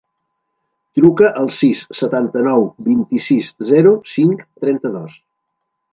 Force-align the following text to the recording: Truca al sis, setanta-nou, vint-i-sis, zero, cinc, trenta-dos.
Truca 0.99 1.29
al 1.41 1.51
sis, 1.57 1.83
setanta-nou, 1.99 2.65
vint-i-sis, 2.89 3.53
zero, 3.73 3.95
cinc, 4.17 4.45
trenta-dos. 4.65 5.21